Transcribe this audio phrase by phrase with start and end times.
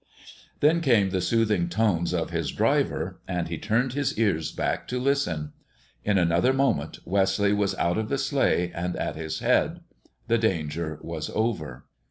[0.61, 4.99] Then came the soothing tones of his driver, and he turned his ears back to
[4.99, 5.53] listen.
[6.03, 9.81] In another moment Wesley was out of the sleigh and at his head.
[10.27, 11.85] The danger was over.